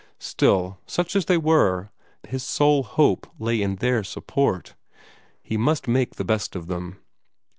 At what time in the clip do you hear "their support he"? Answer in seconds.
3.75-5.57